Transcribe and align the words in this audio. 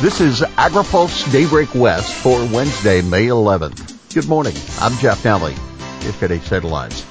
This 0.00 0.22
is 0.22 0.40
AgriPulse 0.40 1.30
Daybreak 1.30 1.74
West 1.74 2.14
for 2.14 2.38
Wednesday, 2.46 3.02
May 3.02 3.26
11th. 3.26 4.14
Good 4.14 4.26
morning. 4.26 4.54
I'm 4.80 4.96
Jeff 4.96 5.22
Nalley. 5.24 5.54
Yesterday's 6.02 6.48
headlines. 6.48 7.04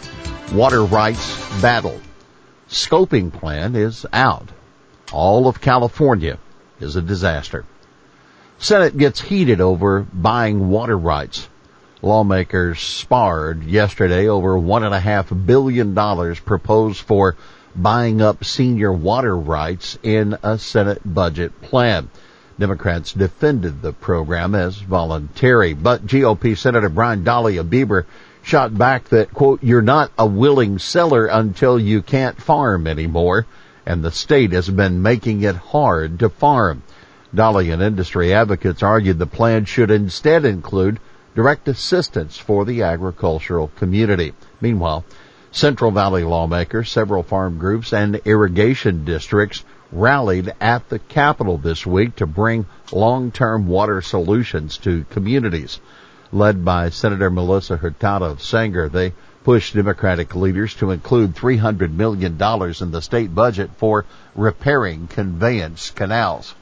Water 0.51 0.83
rights 0.83 1.62
battle. 1.62 2.02
Scoping 2.67 3.31
plan 3.31 3.75
is 3.75 4.07
out. 4.12 4.49
All 5.13 5.47
of 5.47 5.62
California 5.62 6.39
is 6.79 6.96
a 6.96 7.04
disaster. 7.04 7.63
Senate 8.57 8.97
gets 8.97 9.21
heated 9.21 9.61
over 9.61 10.01
buying 10.11 10.69
water 10.69 10.97
rights. 10.97 11.47
Lawmakers 12.01 12.79
sparred 12.79 13.65
yesterday 13.65 14.29
over 14.29 14.57
one 14.57 14.83
and 14.83 14.95
a 14.95 14.99
half 14.99 15.31
billion 15.45 15.93
dollars 15.93 16.39
proposed 16.39 17.01
for 17.01 17.35
buying 17.75 18.19
up 18.19 18.43
senior 18.43 18.91
water 18.91 19.37
rights 19.37 19.95
in 20.01 20.35
a 20.41 20.57
Senate 20.57 21.01
budget 21.05 21.61
plan. 21.61 22.09
Democrats 22.60 23.14
defended 23.14 23.82
the 23.82 23.94
program 23.94 24.54
as 24.54 24.77
voluntary, 24.77 25.73
but 25.73 26.05
GOP 26.05 26.58
Senator 26.58 26.90
Brian 26.90 27.23
Dahle 27.23 27.59
of 27.59 27.67
Bieber 27.67 28.04
shot 28.44 28.77
back 28.77 29.09
that, 29.09 29.34
quote, 29.34 29.63
you're 29.63 29.81
not 29.81 30.12
a 30.17 30.26
willing 30.26 30.77
seller 30.77 31.27
until 31.27 31.80
you 31.80 32.02
can't 32.02 32.41
farm 32.41 32.86
anymore, 32.86 33.45
and 33.86 34.03
the 34.03 34.12
state 34.12 34.52
has 34.52 34.70
been 34.70 35.02
making 35.02 35.41
it 35.41 35.55
hard 35.55 36.20
to 36.20 36.30
farm. 36.30 36.84
Dahle 37.34 37.72
and 37.72 37.81
industry 37.81 38.34
advocates 38.34 38.84
argued 38.84 39.20
the 39.20 39.26
plan 39.26 39.66
should 39.66 39.89
instead 39.89 40.44
include 40.44 41.00
direct 41.36 41.67
assistance 41.67 42.38
for 42.38 42.66
the 42.66 42.81
agricultural 42.81 43.72
community. 43.78 44.34
Meanwhile, 44.59 45.05
Central 45.52 45.89
Valley 45.89 46.23
lawmakers, 46.23 46.89
several 46.91 47.23
farm 47.23 47.58
groups, 47.58 47.91
and 47.91 48.16
irrigation 48.26 49.03
districts 49.03 49.63
rallied 49.91 50.53
at 50.62 50.88
the 50.89 50.99
Capitol 50.99 51.58
this 51.58 51.85
week 51.85 52.16
to 52.17 52.27
bring 52.27 52.67
long-term 52.91 53.67
water 53.67 54.02
solutions 54.02 54.77
to 54.77 55.05
communities. 55.09 55.80
Led 56.31 56.64
by 56.64 56.89
Senator 56.89 57.31
Melissa 57.31 57.77
Hurtado 57.77 58.36
Sanger, 58.36 58.89
they 58.89 59.14
pushed 59.44 59.73
Democratic 59.73 60.36
leaders 60.36 60.75
to 60.75 60.92
include 60.92 61.33
$300 61.33 61.92
million 61.92 62.33
in 62.33 62.92
the 62.92 63.02
state 63.02 63.33
budget 63.33 63.72
for 63.77 64.05
repairing 64.36 65.08
conveyance 65.08 65.89
canals. 65.89 66.53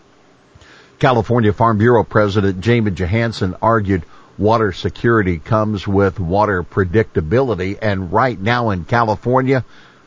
California 0.99 1.51
Farm 1.51 1.77
Bureau 1.77 2.05
President 2.05 2.61
Jamie 2.61 2.91
Johansson 2.91 3.55
argued 3.61 4.03
water 4.37 4.71
security 4.71 5.39
comes 5.39 5.87
with 5.87 6.19
water 6.19 6.63
predictability 6.63 7.77
and 7.81 8.11
right 8.11 8.39
now 8.39 8.69
in 8.69 8.85
California 8.85 9.63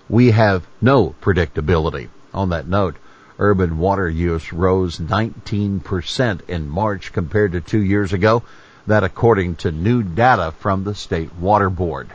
we 0.09 0.33
have 0.33 0.67
no 0.81 1.14
predictability. 1.20 2.09
On 2.34 2.51
that 2.51 2.67
note, 2.67 2.97
urban 3.39 3.78
water 3.78 4.08
use 4.08 4.53
rose 4.53 4.98
19% 4.98 6.48
in 6.48 6.69
March 6.69 7.12
compared 7.12 7.53
to 7.53 7.61
two 7.61 7.83
years 7.83 8.12
ago. 8.12 8.42
That 8.86 9.05
according 9.05 9.56
to 9.56 9.70
new 9.70 10.03
data 10.03 10.53
from 10.58 10.84
the 10.84 10.95
State 10.95 11.34
Water 11.36 11.70
Board. 11.70 12.08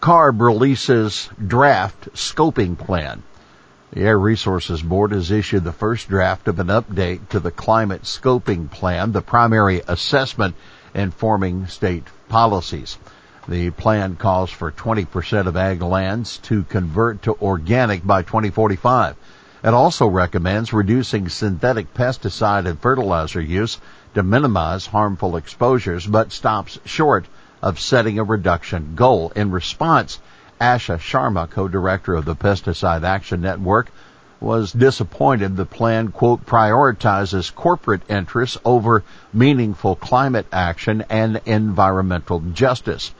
CARB 0.00 0.40
releases 0.40 1.28
draft 1.44 2.12
scoping 2.14 2.76
plan. 2.76 3.22
The 3.92 4.02
Air 4.02 4.18
Resources 4.18 4.82
Board 4.82 5.12
has 5.12 5.30
issued 5.30 5.62
the 5.62 5.72
first 5.72 6.08
draft 6.08 6.48
of 6.48 6.58
an 6.58 6.66
update 6.66 7.28
to 7.28 7.38
the 7.38 7.52
climate 7.52 8.02
scoping 8.02 8.68
plan, 8.68 9.12
the 9.12 9.22
primary 9.22 9.80
assessment 9.86 10.56
informing 10.92 11.68
state 11.68 12.02
policies. 12.28 12.98
The 13.46 13.70
plan 13.70 14.16
calls 14.16 14.50
for 14.50 14.72
20% 14.72 15.46
of 15.46 15.56
ag 15.56 15.82
lands 15.82 16.38
to 16.38 16.64
convert 16.64 17.22
to 17.22 17.36
organic 17.40 18.04
by 18.04 18.22
2045. 18.22 19.14
It 19.62 19.72
also 19.72 20.08
recommends 20.08 20.72
reducing 20.72 21.28
synthetic 21.28 21.94
pesticide 21.94 22.66
and 22.66 22.80
fertilizer 22.80 23.40
use 23.40 23.78
to 24.14 24.24
minimize 24.24 24.86
harmful 24.86 25.36
exposures, 25.36 26.04
but 26.04 26.32
stops 26.32 26.80
short 26.84 27.26
of 27.62 27.78
setting 27.78 28.18
a 28.18 28.24
reduction 28.24 28.96
goal. 28.96 29.30
In 29.36 29.52
response, 29.52 30.18
Asha 30.60 30.98
Sharma, 30.98 31.50
co-director 31.50 32.14
of 32.14 32.24
the 32.24 32.34
Pesticide 32.34 33.04
Action 33.04 33.42
Network, 33.42 33.90
was 34.40 34.72
disappointed 34.72 35.56
the 35.56 35.66
plan, 35.66 36.08
quote, 36.08 36.46
prioritizes 36.46 37.54
corporate 37.54 38.02
interests 38.08 38.56
over 38.64 39.04
meaningful 39.32 39.96
climate 39.96 40.46
action 40.52 41.04
and 41.10 41.40
environmental 41.44 42.40
justice. 42.40 43.12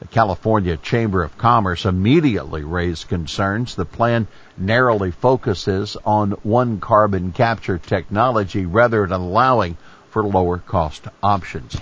The 0.00 0.08
California 0.08 0.76
Chamber 0.76 1.22
of 1.22 1.38
Commerce 1.38 1.86
immediately 1.86 2.64
raised 2.64 3.08
concerns. 3.08 3.74
The 3.74 3.86
plan 3.86 4.26
narrowly 4.58 5.10
focuses 5.10 5.96
on 6.04 6.32
one 6.42 6.80
carbon 6.80 7.32
capture 7.32 7.78
technology 7.78 8.66
rather 8.66 9.06
than 9.06 9.20
allowing 9.20 9.78
for 10.10 10.22
lower 10.22 10.58
cost 10.58 11.06
options. 11.22 11.76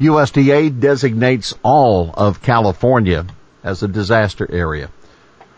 USDA 0.00 0.80
designates 0.80 1.54
all 1.62 2.12
of 2.14 2.42
California 2.42 3.26
as 3.68 3.82
a 3.82 3.88
disaster 3.88 4.50
area. 4.50 4.88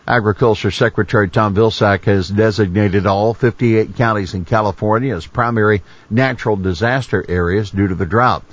Agriculture 0.05 0.71
Secretary 0.71 1.29
Tom 1.29 1.55
Vilsack 1.55 2.03
has 2.03 2.27
designated 2.27 3.05
all 3.05 3.33
58 3.33 3.95
counties 3.95 4.33
in 4.33 4.43
California 4.43 5.15
as 5.15 5.25
primary 5.25 5.81
natural 6.09 6.57
disaster 6.57 7.23
areas 7.29 7.71
due 7.71 7.87
to 7.87 7.95
the 7.95 8.05
drought. 8.05 8.43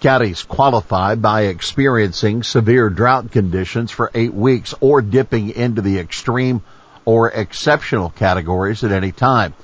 Counties 0.00 0.44
qualify 0.44 1.16
by 1.16 1.42
experiencing 1.42 2.44
severe 2.44 2.90
drought 2.90 3.32
conditions 3.32 3.90
for 3.90 4.10
eight 4.14 4.34
weeks 4.34 4.74
or 4.80 5.02
dipping 5.02 5.50
into 5.50 5.82
the 5.82 5.98
extreme 5.98 6.62
or 7.04 7.28
exceptional 7.30 8.10
categories 8.10 8.84
at 8.84 8.92
any 8.92 9.10
time. 9.10 9.54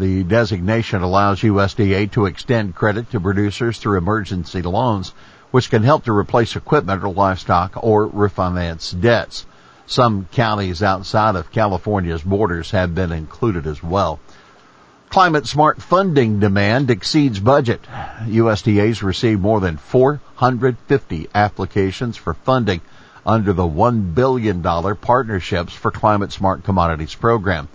The 0.00 0.24
designation 0.24 1.02
allows 1.02 1.42
USDA 1.42 2.10
to 2.12 2.24
extend 2.24 2.74
credit 2.74 3.10
to 3.10 3.20
producers 3.20 3.76
through 3.76 3.98
emergency 3.98 4.62
loans, 4.62 5.12
which 5.50 5.68
can 5.68 5.82
help 5.82 6.04
to 6.04 6.16
replace 6.16 6.56
equipment 6.56 7.04
or 7.04 7.12
livestock 7.12 7.74
or 7.76 8.08
refinance 8.08 8.98
debts. 8.98 9.44
Some 9.84 10.26
counties 10.32 10.82
outside 10.82 11.36
of 11.36 11.52
California's 11.52 12.22
borders 12.22 12.70
have 12.70 12.94
been 12.94 13.12
included 13.12 13.66
as 13.66 13.82
well. 13.82 14.20
Climate 15.10 15.46
smart 15.46 15.82
funding 15.82 16.40
demand 16.40 16.88
exceeds 16.88 17.38
budget. 17.38 17.82
USDA's 18.22 19.02
received 19.02 19.42
more 19.42 19.60
than 19.60 19.76
450 19.76 21.28
applications 21.34 22.16
for 22.16 22.32
funding 22.32 22.80
under 23.26 23.52
the 23.52 23.68
$1 23.68 24.14
billion 24.14 24.62
Partnerships 24.62 25.74
for 25.74 25.90
Climate 25.90 26.32
Smart 26.32 26.64
Commodities 26.64 27.14
program. 27.14 27.68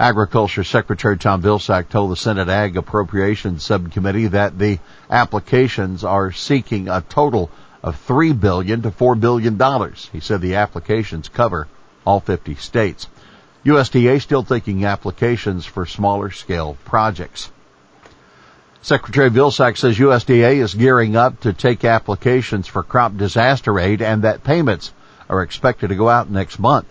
Agriculture 0.00 0.64
Secretary 0.64 1.18
Tom 1.18 1.42
Vilsack 1.42 1.90
told 1.90 2.10
the 2.10 2.16
Senate 2.16 2.48
Ag 2.48 2.78
Appropriations 2.78 3.62
Subcommittee 3.62 4.28
that 4.28 4.58
the 4.58 4.78
applications 5.10 6.02
are 6.02 6.32
seeking 6.32 6.88
a 6.88 7.02
total 7.02 7.50
of 7.82 7.96
3 7.96 8.32
billion 8.32 8.80
to 8.82 8.90
$4 8.90 9.20
billion. 9.20 9.60
He 10.12 10.20
said 10.20 10.40
the 10.40 10.54
applications 10.54 11.28
cover 11.28 11.68
all 12.06 12.20
50 12.20 12.54
states. 12.54 13.06
USDA 13.66 14.20
still 14.20 14.42
taking 14.42 14.84
applications 14.84 15.66
for 15.66 15.84
smaller 15.84 16.30
scale 16.30 16.78
projects. 16.84 17.50
Secretary 18.80 19.30
Vilsack 19.30 19.76
says 19.76 19.98
USDA 19.98 20.56
is 20.56 20.74
gearing 20.74 21.16
up 21.16 21.40
to 21.40 21.52
take 21.52 21.84
applications 21.84 22.66
for 22.66 22.82
crop 22.82 23.16
disaster 23.16 23.78
aid 23.78 24.00
and 24.00 24.22
that 24.22 24.42
payments 24.42 24.90
are 25.28 25.42
expected 25.42 25.88
to 25.88 25.94
go 25.94 26.08
out 26.08 26.30
next 26.30 26.58
month. 26.58 26.86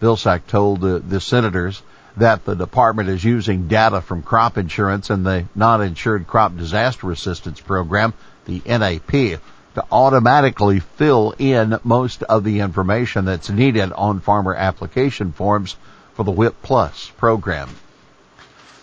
Vilsack 0.00 0.46
told 0.46 0.80
the, 0.80 0.98
the 0.98 1.20
senators 1.20 1.82
that 2.16 2.44
the 2.44 2.54
department 2.54 3.08
is 3.08 3.22
using 3.22 3.68
data 3.68 4.00
from 4.00 4.22
crop 4.22 4.56
insurance 4.56 5.10
and 5.10 5.24
the 5.24 5.44
non-insured 5.54 6.26
crop 6.26 6.56
disaster 6.56 7.10
assistance 7.10 7.60
program, 7.60 8.14
the 8.46 8.62
NAP, 8.66 9.40
to 9.74 9.84
automatically 9.92 10.80
fill 10.80 11.34
in 11.38 11.78
most 11.84 12.22
of 12.22 12.44
the 12.44 12.60
information 12.60 13.26
that's 13.26 13.50
needed 13.50 13.92
on 13.92 14.20
farmer 14.20 14.54
application 14.54 15.32
forms 15.32 15.76
for 16.14 16.24
the 16.24 16.32
WHIP 16.32 16.62
Plus 16.62 17.10
program. 17.18 17.68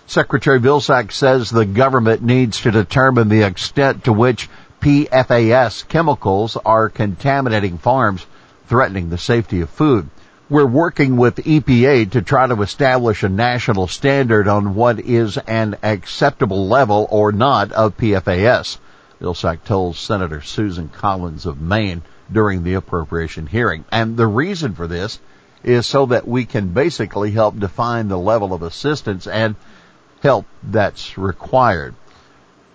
Secretary 0.05 0.59
Vilsack 0.59 1.11
says 1.11 1.49
the 1.49 1.65
government 1.65 2.21
needs 2.21 2.61
to 2.61 2.71
determine 2.71 3.29
the 3.29 3.41
extent 3.41 4.03
to 4.03 4.13
which 4.13 4.49
PFAS 4.81 5.87
chemicals 5.87 6.57
are 6.57 6.89
contaminating 6.89 7.79
farms, 7.79 8.25
threatening 8.67 9.09
the 9.09 9.17
safety 9.17 9.61
of 9.61 9.69
food. 9.69 10.09
We're 10.49 10.65
working 10.65 11.15
with 11.15 11.37
EPA 11.37 12.11
to 12.11 12.21
try 12.21 12.47
to 12.47 12.61
establish 12.61 13.23
a 13.23 13.29
national 13.29 13.87
standard 13.87 14.49
on 14.49 14.75
what 14.75 14.99
is 14.99 15.37
an 15.37 15.77
acceptable 15.81 16.67
level 16.67 17.07
or 17.09 17.31
not 17.31 17.71
of 17.71 17.95
PFAS. 17.95 18.77
Vilsack 19.21 19.63
told 19.63 19.95
Senator 19.95 20.41
Susan 20.41 20.89
Collins 20.89 21.45
of 21.45 21.61
Maine 21.61 22.01
during 22.29 22.63
the 22.63 22.73
appropriation 22.73 23.47
hearing. 23.47 23.85
And 23.89 24.17
the 24.17 24.27
reason 24.27 24.75
for 24.75 24.85
this 24.85 25.17
is 25.63 25.87
so 25.87 26.07
that 26.07 26.27
we 26.27 26.43
can 26.43 26.73
basically 26.73 27.31
help 27.31 27.57
define 27.57 28.09
the 28.09 28.19
level 28.19 28.53
of 28.53 28.63
assistance 28.63 29.27
and 29.27 29.55
help 30.21 30.45
that's 30.61 31.17
required. 31.17 31.95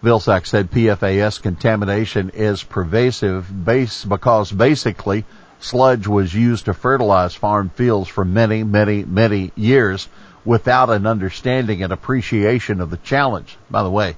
Vilsack 0.02 0.46
said 0.46 0.70
PFAS 0.70 1.42
contamination 1.42 2.30
is 2.30 2.62
pervasive 2.62 3.46
base 3.64 4.06
because 4.06 4.50
basically 4.50 5.26
Sludge 5.60 6.06
was 6.06 6.34
used 6.34 6.66
to 6.66 6.74
fertilize 6.74 7.34
farm 7.34 7.70
fields 7.70 8.08
for 8.08 8.24
many, 8.24 8.62
many, 8.62 9.04
many 9.04 9.50
years 9.56 10.08
without 10.44 10.88
an 10.88 11.06
understanding 11.06 11.82
and 11.82 11.92
appreciation 11.92 12.80
of 12.80 12.90
the 12.90 12.96
challenge. 12.96 13.58
By 13.70 13.82
the 13.82 13.90
way, 13.90 14.16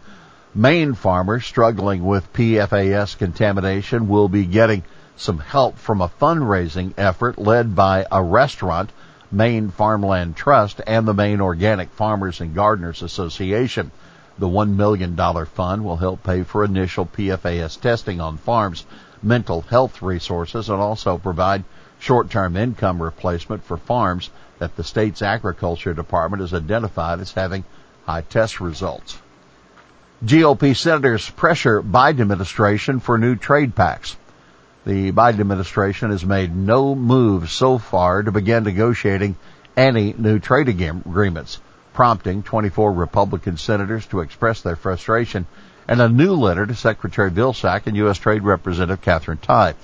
Maine 0.55 0.95
farmers 0.95 1.47
struggling 1.47 2.05
with 2.05 2.33
PFAS 2.33 3.17
contamination 3.17 4.09
will 4.09 4.29
be 4.29 4.45
getting 4.45 4.83
some 5.17 5.39
help 5.39 5.79
from 5.79 6.01
a 6.01 6.09
fundraising 6.09 6.93
effort 6.99 7.39
led 7.39 7.75
by 7.75 8.05
a 8.11 8.23
restaurant, 8.23 8.91
Maine 9.31 9.71
Farmland 9.71 10.37
Trust, 10.37 10.81
and 10.87 11.07
the 11.07 11.15
Maine 11.15 11.41
Organic 11.41 11.91
Farmers 11.91 12.41
and 12.41 12.55
Gardeners 12.55 13.01
Association. 13.01 13.91
The 14.41 14.49
$1 14.49 14.75
million 14.75 15.15
fund 15.45 15.85
will 15.85 15.99
help 15.99 16.23
pay 16.23 16.45
for 16.45 16.65
initial 16.65 17.05
PFAS 17.05 17.79
testing 17.79 18.23
on 18.23 18.39
farms, 18.39 18.87
mental 19.23 19.61
health 19.61 20.01
resources, 20.01 20.71
and 20.71 20.81
also 20.81 21.19
provide 21.19 21.63
short-term 21.99 22.57
income 22.57 23.03
replacement 23.03 23.63
for 23.63 23.77
farms 23.77 24.31
that 24.59 24.77
the 24.77 24.83
state's 24.83 25.21
agriculture 25.21 25.93
department 25.93 26.41
has 26.41 26.55
identified 26.55 27.21
as 27.21 27.33
having 27.33 27.65
high 28.07 28.23
test 28.23 28.63
results. 28.63 29.19
GOP 30.25 30.75
senators 30.75 31.29
pressure 31.29 31.83
Biden 31.83 32.21
administration 32.21 32.99
for 32.99 33.19
new 33.19 33.37
trade 33.37 33.75
pacts. 33.75 34.17
The 34.87 35.13
Biden 35.13 35.41
administration 35.41 36.13
has 36.13 36.25
made 36.25 36.57
no 36.57 36.95
moves 36.95 37.53
so 37.53 37.77
far 37.77 38.23
to 38.23 38.33
begin 38.33 38.65
negotiating 38.65 39.37
any 39.77 40.15
new 40.17 40.39
trade 40.39 40.69
agreements, 40.71 41.61
prompting 41.93 42.43
24 42.43 42.93
Republican 42.93 43.57
senators 43.57 44.07
to 44.07 44.21
express 44.21 44.63
their 44.63 44.77
frustration 44.77 45.47
in 45.89 46.01
a 46.01 46.09
new 46.09 46.35
letter 46.35 46.67
to 46.67 46.75
Secretary 46.75 47.31
Vilsack 47.31 47.87
and 47.87 47.97
U.S. 47.97 48.19
Trade 48.19 48.43
Representative 48.43 49.03
Katherine 49.03 49.39
Tai. 49.39 49.75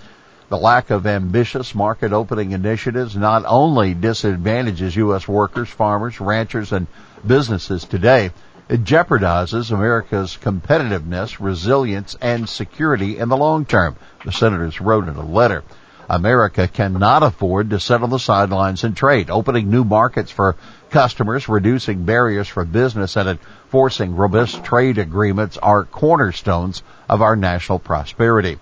The 0.49 0.57
lack 0.57 0.91
of 0.91 1.07
ambitious 1.07 1.75
market 1.75 2.13
opening 2.13 2.53
initiatives 2.53 3.17
not 3.17 3.45
only 3.47 3.95
disadvantages 3.95 4.95
U.S. 4.95 5.27
workers, 5.27 5.69
farmers, 5.69 6.21
ranchers, 6.21 6.71
and 6.73 6.87
businesses 7.27 7.85
today, 7.85 8.31
it 8.69 8.85
jeopardizes 8.85 9.73
America's 9.73 10.39
competitiveness, 10.41 11.39
resilience, 11.41 12.17
and 12.21 12.49
security 12.49 13.19
in 13.19 13.29
the 13.29 13.37
long 13.37 13.65
term, 13.65 13.97
the 14.25 14.33
senators 14.33 14.81
wrote 14.81 15.09
in 15.09 15.17
a 15.17 15.25
letter. 15.25 15.65
America 16.09 16.69
cannot 16.69 17.23
afford 17.23 17.71
to 17.71 17.81
sit 17.81 18.03
on 18.03 18.11
the 18.11 18.19
sidelines 18.19 18.85
and 18.85 18.97
trade. 18.97 19.29
Opening 19.29 19.71
new 19.71 19.83
markets 19.83 20.31
for 20.31 20.55
customers, 20.91 21.49
reducing 21.49 22.05
barriers 22.05 22.47
for 22.47 22.65
business, 22.65 23.17
and 23.17 23.29
enforcing 23.29 24.15
robust 24.15 24.63
trade 24.63 24.99
agreements 24.99 25.59
are 25.59 25.85
cornerstones 25.85 26.83
of 27.09 27.23
our 27.23 27.35
national 27.35 27.81
prosperity. 27.81 28.59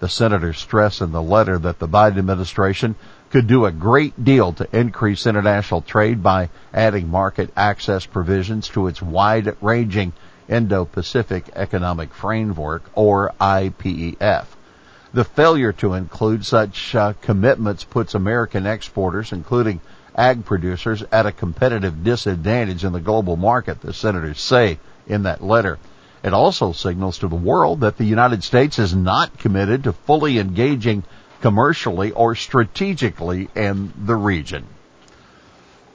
The 0.00 0.08
senators 0.08 0.58
stress 0.58 1.00
in 1.00 1.12
the 1.12 1.20
letter 1.20 1.58
that 1.58 1.78
the 1.78 1.88
Biden 1.88 2.18
administration 2.18 2.94
could 3.30 3.46
do 3.46 3.66
a 3.66 3.72
great 3.72 4.24
deal 4.24 4.52
to 4.54 4.68
increase 4.72 5.26
international 5.26 5.82
trade 5.82 6.22
by 6.22 6.48
adding 6.72 7.10
market 7.10 7.50
access 7.56 8.06
provisions 8.06 8.68
to 8.68 8.86
its 8.86 9.02
wide 9.02 9.56
ranging 9.60 10.12
Indo-Pacific 10.48 11.50
Economic 11.54 12.14
Framework 12.14 12.84
or 12.94 13.34
IPEF. 13.38 14.46
The 15.14 15.24
failure 15.24 15.72
to 15.74 15.94
include 15.94 16.44
such 16.44 16.94
uh, 16.94 17.14
commitments 17.22 17.82
puts 17.84 18.14
American 18.14 18.66
exporters, 18.66 19.32
including 19.32 19.80
ag 20.14 20.44
producers, 20.44 21.02
at 21.10 21.24
a 21.24 21.32
competitive 21.32 22.04
disadvantage 22.04 22.84
in 22.84 22.92
the 22.92 23.00
global 23.00 23.36
market, 23.36 23.80
the 23.80 23.94
senators 23.94 24.40
say 24.40 24.78
in 25.06 25.22
that 25.22 25.42
letter. 25.42 25.78
It 26.22 26.34
also 26.34 26.72
signals 26.72 27.18
to 27.18 27.28
the 27.28 27.36
world 27.36 27.80
that 27.80 27.96
the 27.96 28.04
United 28.04 28.44
States 28.44 28.78
is 28.78 28.94
not 28.94 29.38
committed 29.38 29.84
to 29.84 29.92
fully 29.92 30.38
engaging 30.38 31.04
commercially 31.40 32.10
or 32.12 32.34
strategically 32.34 33.48
in 33.54 33.92
the 34.04 34.16
region. 34.16 34.64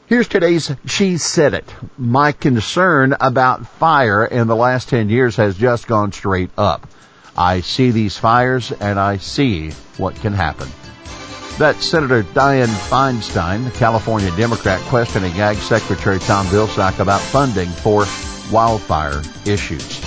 Here's 0.07 0.27
today's 0.27 0.71
She 0.85 1.17
Said 1.17 1.53
It. 1.53 1.73
My 1.97 2.31
concern 2.31 3.15
about 3.19 3.67
fire 3.67 4.25
in 4.25 4.47
the 4.47 4.55
last 4.55 4.89
10 4.89 5.09
years 5.09 5.35
has 5.35 5.57
just 5.57 5.87
gone 5.87 6.11
straight 6.11 6.51
up. 6.57 6.87
I 7.37 7.61
see 7.61 7.91
these 7.91 8.17
fires 8.17 8.71
and 8.71 8.99
I 8.99 9.17
see 9.17 9.71
what 9.97 10.15
can 10.15 10.33
happen. 10.33 10.67
That's 11.57 11.85
Senator 11.85 12.23
Dianne 12.23 12.65
Feinstein, 12.89 13.63
the 13.63 13.71
California 13.71 14.31
Democrat, 14.35 14.79
questioning 14.81 15.33
Ag 15.39 15.57
Secretary 15.57 16.19
Tom 16.19 16.47
Vilsack 16.47 16.99
about 16.99 17.21
funding 17.21 17.69
for 17.69 18.05
wildfire 18.51 19.21
issues. 19.45 20.01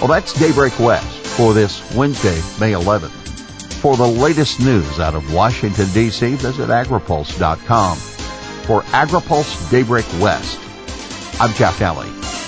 Well, 0.00 0.08
that's 0.08 0.32
Daybreak 0.32 0.78
West 0.78 1.26
for 1.36 1.52
this 1.52 1.82
Wednesday, 1.94 2.36
May 2.58 2.72
11th. 2.72 3.10
For 3.80 3.96
the 3.96 4.06
latest 4.06 4.60
news 4.60 5.00
out 5.00 5.14
of 5.14 5.32
Washington, 5.32 5.88
D.C., 5.92 6.34
visit 6.36 6.68
agripulse.com. 6.68 7.96
For 7.96 8.82
AgriPulse 8.82 9.70
Daybreak 9.70 10.06
West, 10.20 10.58
I'm 11.40 11.52
Jeff 11.54 11.78
Nalley. 11.78 12.39